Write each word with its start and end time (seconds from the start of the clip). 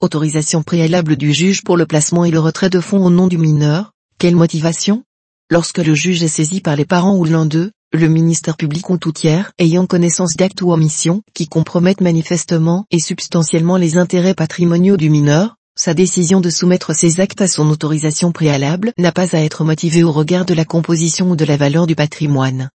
Autorisation 0.00 0.62
préalable 0.62 1.16
du 1.16 1.32
juge 1.32 1.64
pour 1.64 1.76
le 1.76 1.84
placement 1.84 2.24
et 2.24 2.30
le 2.30 2.38
retrait 2.38 2.70
de 2.70 2.78
fonds 2.78 3.04
au 3.04 3.10
nom 3.10 3.26
du 3.26 3.36
mineur. 3.36 3.90
Quelle 4.18 4.36
motivation? 4.36 5.02
Lorsque 5.50 5.78
le 5.78 5.92
juge 5.92 6.22
est 6.22 6.28
saisi 6.28 6.60
par 6.60 6.76
les 6.76 6.84
parents 6.84 7.16
ou 7.16 7.24
l'un 7.24 7.46
d'eux, 7.46 7.72
le 7.92 8.06
ministère 8.06 8.56
public 8.56 8.90
ou 8.90 8.98
tout 8.98 9.10
tiers 9.10 9.50
ayant 9.58 9.86
connaissance 9.86 10.36
d'actes 10.36 10.62
ou 10.62 10.70
omissions 10.70 11.22
qui 11.34 11.48
compromettent 11.48 12.00
manifestement 12.00 12.84
et 12.92 13.00
substantiellement 13.00 13.76
les 13.76 13.96
intérêts 13.96 14.34
patrimoniaux 14.34 14.96
du 14.96 15.10
mineur, 15.10 15.56
sa 15.74 15.94
décision 15.94 16.40
de 16.40 16.48
soumettre 16.48 16.94
ces 16.94 17.18
actes 17.18 17.40
à 17.40 17.48
son 17.48 17.68
autorisation 17.68 18.30
préalable 18.30 18.92
n'a 18.98 19.10
pas 19.10 19.34
à 19.34 19.40
être 19.40 19.64
motivée 19.64 20.04
au 20.04 20.12
regard 20.12 20.44
de 20.44 20.54
la 20.54 20.64
composition 20.64 21.32
ou 21.32 21.34
de 21.34 21.44
la 21.44 21.56
valeur 21.56 21.88
du 21.88 21.96
patrimoine. 21.96 22.70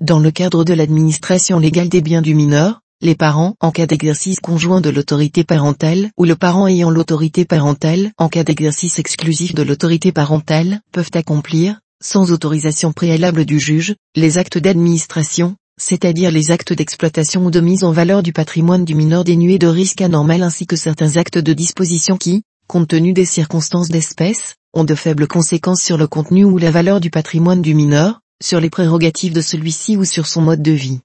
Dans 0.00 0.18
le 0.18 0.32
cadre 0.32 0.64
de 0.64 0.74
l'administration 0.74 1.60
légale 1.60 1.88
des 1.88 2.00
biens 2.00 2.22
du 2.22 2.34
mineur, 2.34 2.80
les 3.00 3.14
parents 3.14 3.54
en 3.60 3.70
cas 3.70 3.86
d'exercice 3.86 4.40
conjoint 4.40 4.80
de 4.80 4.90
l'autorité 4.90 5.44
parentale 5.44 6.10
ou 6.16 6.24
le 6.24 6.34
parent 6.34 6.66
ayant 6.66 6.90
l'autorité 6.90 7.44
parentale 7.44 8.10
en 8.18 8.28
cas 8.28 8.42
d'exercice 8.42 8.98
exclusif 8.98 9.54
de 9.54 9.62
l'autorité 9.62 10.10
parentale 10.10 10.80
peuvent 10.90 11.10
accomplir, 11.14 11.78
sans 12.02 12.32
autorisation 12.32 12.92
préalable 12.92 13.44
du 13.44 13.60
juge, 13.60 13.94
les 14.16 14.36
actes 14.36 14.58
d'administration, 14.58 15.54
c'est-à-dire 15.80 16.32
les 16.32 16.50
actes 16.50 16.72
d'exploitation 16.72 17.46
ou 17.46 17.52
de 17.52 17.60
mise 17.60 17.84
en 17.84 17.92
valeur 17.92 18.24
du 18.24 18.32
patrimoine 18.32 18.84
du 18.84 18.96
mineur 18.96 19.22
dénué 19.22 19.60
de 19.60 19.68
risque 19.68 20.00
anormal 20.00 20.42
ainsi 20.42 20.66
que 20.66 20.74
certains 20.74 21.16
actes 21.16 21.38
de 21.38 21.52
disposition 21.52 22.16
qui, 22.16 22.42
compte 22.66 22.88
tenu 22.88 23.12
des 23.12 23.26
circonstances 23.26 23.90
d'espèce, 23.90 24.56
ont 24.74 24.84
de 24.84 24.96
faibles 24.96 25.28
conséquences 25.28 25.82
sur 25.82 25.98
le 25.98 26.08
contenu 26.08 26.44
ou 26.44 26.58
la 26.58 26.72
valeur 26.72 26.98
du 26.98 27.10
patrimoine 27.10 27.62
du 27.62 27.76
mineur, 27.76 28.20
sur 28.42 28.58
les 28.58 28.70
prérogatives 28.70 29.34
de 29.34 29.40
celui-ci 29.40 29.96
ou 29.96 30.04
sur 30.04 30.26
son 30.26 30.42
mode 30.42 30.62
de 30.62 30.72
vie. 30.72 30.98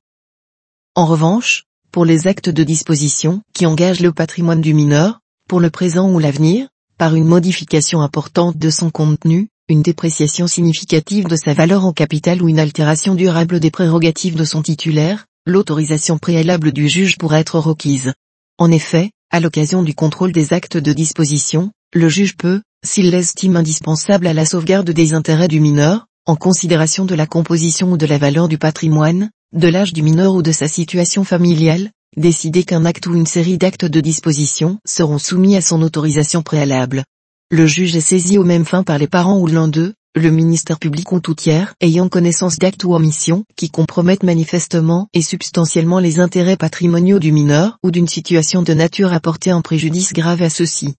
En 0.95 1.05
revanche, 1.05 1.65
pour 1.93 2.05
les 2.05 2.25
actes 2.25 2.49
de 2.49 2.63
disposition 2.63 3.43
qui 3.53 3.67
engagent 3.67 3.99
le 3.99 4.11
patrimoine 4.11 4.61
du 4.61 4.73
mineur, 4.73 5.19
pour 5.47 5.59
le 5.59 5.69
présent 5.69 6.11
ou 6.11 6.17
l'avenir, 6.17 6.67
par 6.97 7.13
une 7.13 7.27
modification 7.27 8.01
importante 8.01 8.57
de 8.57 8.71
son 8.71 8.89
contenu, 8.89 9.49
une 9.69 9.83
dépréciation 9.83 10.47
significative 10.47 11.27
de 11.27 11.35
sa 11.35 11.53
valeur 11.53 11.85
en 11.85 11.93
capital 11.93 12.41
ou 12.41 12.49
une 12.49 12.57
altération 12.57 13.13
durable 13.13 13.59
des 13.59 13.69
prérogatives 13.69 14.35
de 14.35 14.43
son 14.43 14.63
titulaire, 14.63 15.27
l'autorisation 15.45 16.17
préalable 16.17 16.71
du 16.71 16.89
juge 16.89 17.19
pourra 17.19 17.39
être 17.39 17.59
requise. 17.59 18.13
En 18.57 18.71
effet, 18.71 19.11
à 19.29 19.39
l'occasion 19.39 19.83
du 19.83 19.93
contrôle 19.93 20.31
des 20.31 20.51
actes 20.51 20.77
de 20.77 20.93
disposition, 20.93 21.71
le 21.93 22.09
juge 22.09 22.35
peut, 22.37 22.63
s'il 22.83 23.11
l'estime 23.11 23.55
indispensable 23.55 24.25
à 24.25 24.33
la 24.33 24.47
sauvegarde 24.47 24.89
des 24.89 25.13
intérêts 25.13 25.47
du 25.47 25.59
mineur, 25.59 26.07
en 26.25 26.35
considération 26.35 27.05
de 27.05 27.13
la 27.13 27.27
composition 27.27 27.91
ou 27.91 27.97
de 27.97 28.07
la 28.07 28.17
valeur 28.17 28.47
du 28.47 28.57
patrimoine, 28.57 29.29
de 29.53 29.67
l'âge 29.67 29.93
du 29.93 30.01
mineur 30.01 30.33
ou 30.33 30.41
de 30.41 30.51
sa 30.51 30.67
situation 30.67 31.23
familiale, 31.23 31.91
décider 32.17 32.63
qu'un 32.63 32.85
acte 32.85 33.05
ou 33.05 33.15
une 33.15 33.27
série 33.27 33.59
d'actes 33.59 33.85
de 33.85 34.01
disposition 34.01 34.79
seront 34.85 35.19
soumis 35.19 35.55
à 35.55 35.61
son 35.61 35.81
autorisation 35.83 36.41
préalable. 36.41 37.03
Le 37.51 37.67
juge 37.67 37.95
est 37.95 38.01
saisi 38.01 38.39
aux 38.39 38.43
mêmes 38.43 38.65
fins 38.65 38.83
par 38.83 38.97
les 38.97 39.07
parents 39.07 39.39
ou 39.39 39.45
l'un 39.45 39.67
d'eux, 39.67 39.93
le 40.15 40.31
ministère 40.31 40.79
public 40.79 41.11
ou 41.11 41.19
tout 41.19 41.35
tiers 41.35 41.75
ayant 41.81 42.09
connaissance 42.09 42.57
d'actes 42.57 42.83
ou 42.83 42.95
omissions 42.95 43.45
qui 43.55 43.69
compromettent 43.69 44.23
manifestement 44.23 45.07
et 45.13 45.21
substantiellement 45.21 45.99
les 45.99 46.19
intérêts 46.19 46.57
patrimoniaux 46.57 47.19
du 47.19 47.31
mineur 47.31 47.77
ou 47.83 47.91
d'une 47.91 48.07
situation 48.07 48.63
de 48.63 48.73
nature 48.73 49.13
à 49.13 49.19
porter 49.19 49.51
un 49.51 49.61
préjudice 49.61 50.13
grave 50.13 50.41
à 50.41 50.49
ceux-ci. 50.49 50.95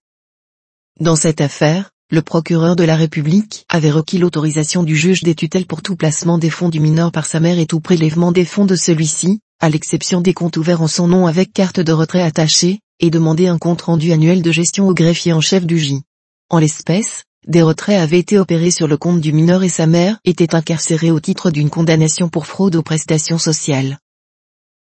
Dans 1.01 1.17
cette 1.17 1.41
affaire, 1.41 1.91
le 2.11 2.21
procureur 2.21 2.75
de 2.75 2.83
la 2.83 2.95
République 2.95 3.65
avait 3.67 3.89
requis 3.89 4.19
l'autorisation 4.19 4.83
du 4.83 4.95
juge 4.95 5.23
des 5.23 5.33
tutelles 5.33 5.65
pour 5.65 5.81
tout 5.81 5.95
placement 5.95 6.37
des 6.37 6.51
fonds 6.51 6.69
du 6.69 6.79
mineur 6.79 7.11
par 7.11 7.25
sa 7.25 7.39
mère 7.39 7.57
et 7.57 7.65
tout 7.65 7.79
prélèvement 7.79 8.31
des 8.31 8.45
fonds 8.45 8.65
de 8.65 8.75
celui-ci, 8.75 9.39
à 9.59 9.69
l'exception 9.69 10.21
des 10.21 10.33
comptes 10.33 10.57
ouverts 10.57 10.83
en 10.83 10.87
son 10.87 11.07
nom 11.07 11.25
avec 11.25 11.51
carte 11.51 11.79
de 11.79 11.91
retrait 11.91 12.21
attachée, 12.21 12.79
et 12.99 13.09
demandé 13.09 13.47
un 13.47 13.57
compte 13.57 13.81
rendu 13.81 14.11
annuel 14.11 14.43
de 14.43 14.51
gestion 14.51 14.87
au 14.87 14.93
greffier 14.93 15.33
en 15.33 15.41
chef 15.41 15.65
du 15.65 15.79
J. 15.79 16.01
En 16.49 16.59
l'espèce, 16.59 17.23
des 17.47 17.63
retraits 17.63 17.99
avaient 17.99 18.19
été 18.19 18.37
opérés 18.37 18.71
sur 18.71 18.87
le 18.87 18.97
compte 18.97 19.19
du 19.19 19.33
mineur 19.33 19.63
et 19.63 19.69
sa 19.69 19.87
mère 19.87 20.19
était 20.25 20.55
incarcérée 20.55 21.11
au 21.11 21.19
titre 21.19 21.49
d'une 21.49 21.71
condamnation 21.71 22.29
pour 22.29 22.45
fraude 22.45 22.75
aux 22.75 22.83
prestations 22.83 23.39
sociales. 23.39 23.97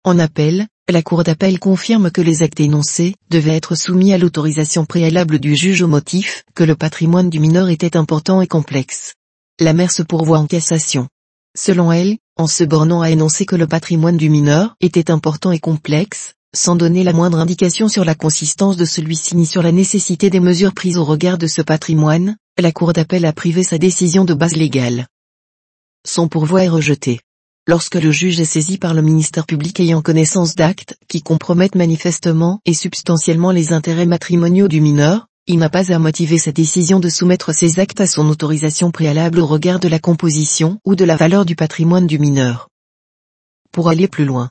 En 0.04 0.18
appel, 0.18 0.68
la 0.90 1.02
Cour 1.02 1.24
d'appel 1.24 1.60
confirme 1.60 2.12
que 2.12 2.22
les 2.22 2.44
actes 2.44 2.60
énoncés 2.60 3.16
devaient 3.30 3.56
être 3.56 3.76
soumis 3.76 4.12
à 4.12 4.18
l'autorisation 4.18 4.86
préalable 4.86 5.40
du 5.40 5.56
juge 5.56 5.82
au 5.82 5.88
motif 5.88 6.44
que 6.56 6.64
le 6.64 6.76
patrimoine 6.76 7.30
du 7.30 7.40
mineur 7.40 7.70
était 7.70 7.96
important 7.96 8.42
et 8.42 8.48
complexe. 8.48 9.14
La 9.62 9.72
mère 9.72 9.92
se 9.92 10.04
pourvoit 10.04 10.40
en 10.40 10.46
cassation. 10.46 11.08
Selon 11.58 11.92
elle, 11.92 12.18
en 12.36 12.48
se 12.48 12.66
bornant 12.66 13.02
à 13.02 13.12
énoncer 13.12 13.46
que 13.46 13.56
le 13.56 13.68
patrimoine 13.68 14.18
du 14.18 14.30
mineur 14.30 14.76
était 14.82 15.10
important 15.10 15.54
et 15.54 15.60
complexe, 15.60 16.34
sans 16.54 16.76
donner 16.76 17.04
la 17.04 17.14
moindre 17.14 17.40
indication 17.40 17.88
sur 17.88 18.04
la 18.04 18.16
consistance 18.16 18.76
de 18.76 18.86
celui-ci 18.86 19.38
ni 19.38 19.46
sur 19.46 19.64
la 19.64 19.72
nécessité 19.72 20.30
des 20.30 20.42
mesures 20.42 20.74
prises 20.74 20.98
au 20.98 21.06
regard 21.06 21.38
de 21.38 21.48
ce 21.48 21.62
patrimoine, 21.62 22.36
la 22.60 22.74
Cour 22.74 22.92
d'appel 22.92 23.26
a 23.26 23.32
privé 23.32 23.64
sa 23.64 23.78
décision 23.78 24.26
de 24.26 24.34
base 24.34 24.56
légale. 24.56 25.08
Son 26.06 26.28
pourvoi 26.28 26.66
est 26.66 26.70
rejeté 26.70 27.22
lorsque 27.68 27.96
le 27.96 28.12
juge 28.12 28.40
est 28.40 28.46
saisi 28.46 28.78
par 28.78 28.94
le 28.94 29.02
ministère 29.02 29.46
public 29.46 29.80
ayant 29.80 30.02
connaissance 30.02 30.56
d'actes 30.56 30.96
qui 31.08 31.22
compromettent 31.22 31.76
manifestement 31.76 32.60
et 32.66 32.74
substantiellement 32.74 33.52
les 33.52 33.72
intérêts 33.72 34.06
matrimoniaux 34.06 34.68
du 34.68 34.82
mineur, 34.82 35.28
il 35.48 35.60
n'a 35.60 35.70
pas 35.70 35.92
à 35.92 36.00
motiver 36.00 36.38
sa 36.38 36.52
décision 36.52 37.00
de 37.00 37.10
soumettre 37.10 37.54
ces 37.54 37.80
actes 37.80 38.02
à 38.02 38.08
son 38.08 38.30
autorisation 38.30 38.92
préalable 38.92 39.40
au 39.40 39.46
regard 39.46 39.80
de 39.80 39.88
la 39.88 40.00
composition 40.00 40.80
ou 40.86 40.96
de 40.96 41.06
la 41.06 41.16
valeur 41.16 41.46
du 41.46 41.56
patrimoine 41.56 42.08
du 42.08 42.20
mineur. 42.20 42.70
Pour 43.72 43.90
aller 43.90 44.08
plus 44.08 44.26
loin, 44.26 44.50